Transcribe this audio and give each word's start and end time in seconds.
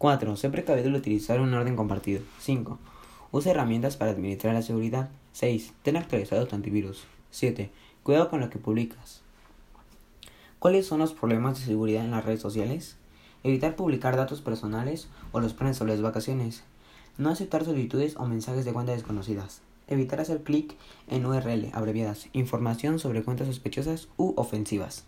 4. 0.00 0.34
Sé 0.36 0.48
precavido 0.48 0.88
al 0.88 0.94
utilizar 0.94 1.42
un 1.42 1.52
orden 1.52 1.76
compartido. 1.76 2.22
5. 2.38 2.78
Usa 3.32 3.50
herramientas 3.50 3.98
para 3.98 4.12
administrar 4.12 4.54
la 4.54 4.62
seguridad. 4.62 5.10
6. 5.34 5.74
Ten 5.82 5.98
actualizado 5.98 6.46
tu 6.46 6.56
antivirus. 6.56 7.04
7. 7.32 7.70
Cuidado 8.02 8.30
con 8.30 8.40
lo 8.40 8.48
que 8.48 8.58
publicas. 8.58 9.20
¿Cuáles 10.58 10.86
son 10.86 11.00
los 11.00 11.12
problemas 11.12 11.60
de 11.60 11.66
seguridad 11.66 12.02
en 12.02 12.12
las 12.12 12.24
redes 12.24 12.40
sociales? 12.40 12.96
Evitar 13.44 13.76
publicar 13.76 14.16
datos 14.16 14.40
personales 14.40 15.10
o 15.32 15.40
los 15.40 15.52
planes 15.52 15.76
sobre 15.76 15.92
las 15.92 16.00
vacaciones. 16.00 16.64
No 17.18 17.28
aceptar 17.28 17.66
solicitudes 17.66 18.16
o 18.16 18.24
mensajes 18.24 18.64
de 18.64 18.72
cuentas 18.72 18.96
desconocidas. 18.96 19.60
Evitar 19.86 20.18
hacer 20.18 20.42
clic 20.42 20.76
en 21.08 21.26
URL 21.26 21.72
abreviadas, 21.74 22.30
información 22.32 22.98
sobre 23.00 23.22
cuentas 23.22 23.48
sospechosas 23.48 24.08
u 24.16 24.32
ofensivas. 24.38 25.04